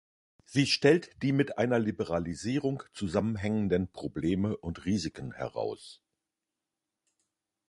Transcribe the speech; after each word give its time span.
Sie 0.45 0.65
stellt 0.65 1.11
die 1.21 1.31
mit 1.31 1.59
einer 1.59 1.77
Liberalisierung 1.77 2.81
zusammenhängenden 2.91 3.87
Probleme 3.91 4.57
und 4.57 4.83
Risiken 4.85 5.31
heraus. 5.31 6.01